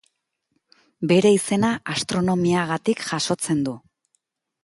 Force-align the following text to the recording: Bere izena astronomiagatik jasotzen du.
Bere 1.11 1.31
izena 1.35 1.69
astronomiagatik 1.95 3.05
jasotzen 3.11 3.61
du. 3.67 3.77